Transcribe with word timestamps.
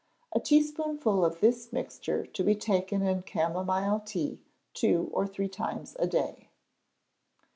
A 0.31 0.39
teaspoonful 0.39 1.23
of 1.23 1.41
this 1.41 1.71
mixture 1.71 2.25
to 2.25 2.43
be 2.43 2.55
taken 2.55 3.03
in 3.03 3.21
camomile 3.21 3.99
tea 3.99 4.41
two 4.73 5.11
or 5.13 5.27
three 5.27 5.47
times 5.47 5.95
a 5.99 6.07
day. 6.07 6.49